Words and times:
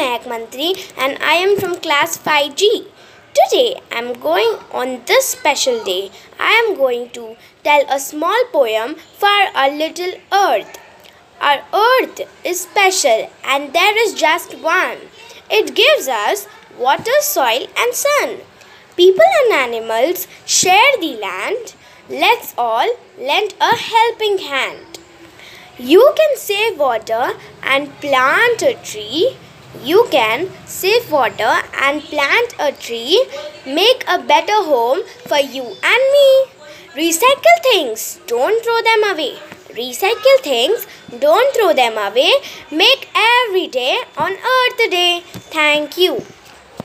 Mehak 0.00 0.26
Mantri 0.30 0.68
and 0.96 1.18
I 1.30 1.34
am 1.46 1.58
from 1.60 1.74
class 1.86 2.16
5G. 2.26 2.68
Today 3.38 3.80
I 3.92 3.98
am 3.98 4.14
going 4.26 4.52
on 4.72 5.02
this 5.10 5.26
special 5.32 5.82
day. 5.88 6.10
I 6.38 6.52
am 6.60 6.68
going 6.74 7.10
to 7.16 7.24
tell 7.64 7.84
a 7.96 7.98
small 8.00 8.44
poem 8.52 8.94
for 9.22 9.40
our 9.62 9.70
little 9.70 10.14
earth. 10.32 10.78
Our 11.48 11.58
earth 11.82 12.22
is 12.52 12.62
special 12.62 13.28
and 13.44 13.74
there 13.74 13.98
is 14.04 14.14
just 14.14 14.54
one. 14.68 14.96
It 15.50 15.74
gives 15.74 16.08
us 16.08 16.46
water, 16.78 17.18
soil 17.20 17.66
and 17.76 17.94
sun. 18.04 18.38
People 18.96 19.36
and 19.42 19.52
animals 19.66 20.26
share 20.46 20.96
the 21.02 21.12
land. 21.26 21.74
Let's 22.08 22.54
all 22.56 22.96
lend 23.18 23.54
a 23.60 23.76
helping 23.92 24.38
hand. 24.48 24.98
You 25.78 26.10
can 26.16 26.36
save 26.38 26.78
water 26.78 27.32
and 27.62 27.94
plant 28.00 28.62
a 28.62 28.74
tree. 28.82 29.36
You 29.82 30.06
can 30.10 30.50
save 30.66 31.10
water 31.10 31.54
and 31.80 32.02
plant 32.02 32.54
a 32.58 32.72
tree. 32.72 33.24
Make 33.66 34.04
a 34.08 34.18
better 34.18 34.62
home 34.64 35.02
for 35.26 35.38
you 35.38 35.62
and 35.62 36.02
me. 36.16 36.30
Recycle 36.94 37.58
things, 37.70 38.20
don't 38.26 38.64
throw 38.64 38.80
them 38.82 39.12
away. 39.12 39.36
Recycle 39.70 40.40
things, 40.42 40.86
don't 41.20 41.54
throw 41.54 41.72
them 41.72 41.96
away. 41.96 42.32
Make 42.72 43.08
every 43.14 43.68
day 43.68 43.98
on 44.18 44.32
Earth 44.32 44.90
Day. 44.90 45.22
Thank 45.24 45.96
you. 45.96 46.22